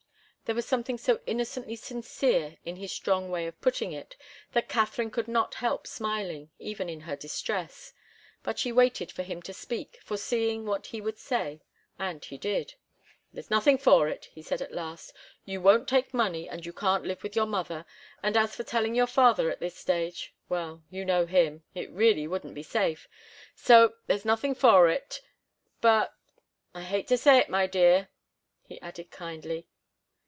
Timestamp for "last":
14.73-15.13